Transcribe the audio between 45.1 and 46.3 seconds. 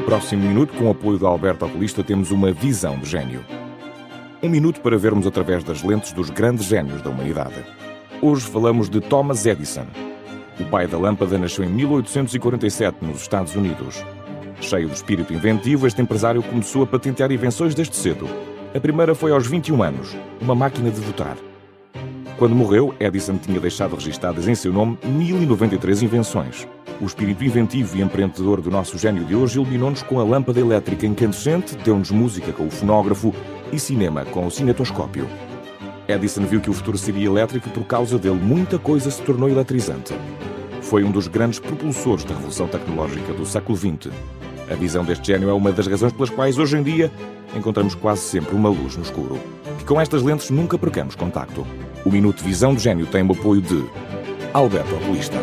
gênio é uma das razões pelas